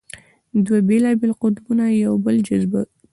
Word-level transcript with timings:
دوه 0.65 0.77
بېلابېل 0.89 1.31
قطبونه 1.41 1.85
یو 2.05 2.13
بل 2.25 2.35
جذبه 2.47 2.81
کوي. 2.87 3.03